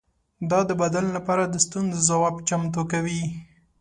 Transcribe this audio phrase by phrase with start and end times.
[0.49, 3.21] دا د بدن لپاره د ستونزو ځواب چمتو کوي.